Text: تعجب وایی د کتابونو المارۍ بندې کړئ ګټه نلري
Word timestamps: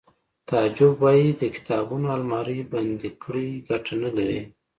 تعجب 0.47 0.91
وایی 1.03 1.29
د 1.41 1.43
کتابونو 1.55 2.05
المارۍ 2.17 2.59
بندې 2.71 3.09
کړئ 3.23 3.49
ګټه 3.69 3.93
نلري 4.03 4.41